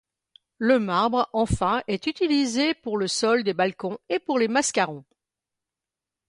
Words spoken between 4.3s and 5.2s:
les mascarons.